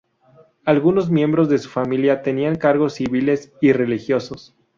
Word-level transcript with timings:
Algunos 0.65 1.11
miembros 1.11 1.47
de 1.47 1.59
su 1.59 1.69
familia 1.69 2.23
tenían 2.23 2.55
cargos 2.55 2.93
civiles 2.95 3.53
y 3.61 3.71
religiosos. 3.71 4.55